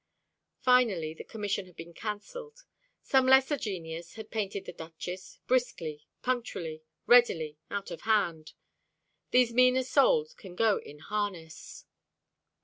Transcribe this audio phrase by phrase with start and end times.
[0.61, 2.65] Finally the commission had been cancelled.
[3.03, 8.53] Some lesser genius had painted the Duchess, briskly, punctually, readily, out of hand.
[9.29, 11.85] These meaner souls can go in harness.